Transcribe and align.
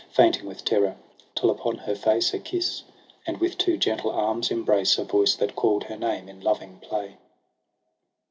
Fainting 0.09 0.47
with 0.47 0.65
terror: 0.65 0.95
till 1.35 1.51
upon 1.51 1.77
her 1.77 1.93
face 1.93 2.33
A 2.33 2.39
kiss, 2.39 2.81
and 3.27 3.37
with 3.37 3.55
two 3.55 3.77
gentle 3.77 4.09
arms' 4.09 4.49
embrace, 4.49 4.97
A 4.97 5.03
voice 5.03 5.35
that 5.35 5.55
call'd 5.55 5.83
her 5.83 5.95
name 5.95 6.27
in 6.27 6.39
loving 6.41 6.79
play. 6.79 7.17